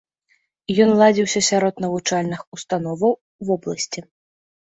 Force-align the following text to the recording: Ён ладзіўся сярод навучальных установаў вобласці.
Ён 0.85 0.89
ладзіўся 1.01 1.41
сярод 1.49 1.75
навучальных 1.85 2.39
установаў 2.59 3.13
вобласці. 3.53 3.99